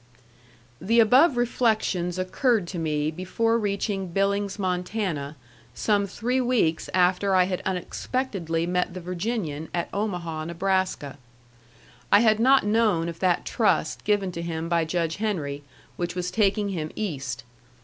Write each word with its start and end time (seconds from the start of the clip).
The 0.81 0.99
above 0.99 1.37
reflections 1.37 2.17
occurred 2.17 2.65
to 2.69 2.79
me 2.79 3.11
before 3.11 3.59
reaching 3.59 4.07
Billings, 4.07 4.57
Montana, 4.57 5.35
some 5.75 6.07
three 6.07 6.41
weeks 6.41 6.89
after 6.91 7.35
I 7.35 7.43
had 7.43 7.61
unexpectedly 7.67 8.65
met 8.65 8.95
the 8.95 8.99
Virginian 8.99 9.69
at 9.75 9.89
Omaha, 9.93 10.45
Nebraska. 10.45 11.19
I 12.11 12.21
had 12.21 12.39
not 12.39 12.65
known 12.65 13.09
of 13.09 13.19
that 13.19 13.45
trust 13.45 14.03
given 14.03 14.31
to 14.31 14.41
him 14.41 14.67
by 14.69 14.85
Judge 14.85 15.17
Henry, 15.17 15.61
which 15.97 16.15
was 16.15 16.31
taking 16.31 16.69
him 16.69 16.89
East. 16.95 17.43